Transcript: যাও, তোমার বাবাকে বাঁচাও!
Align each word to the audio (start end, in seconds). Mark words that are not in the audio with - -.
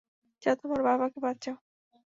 যাও, 0.43 0.55
তোমার 0.61 0.79
বাবাকে 0.87 1.19
বাঁচাও! 1.25 1.55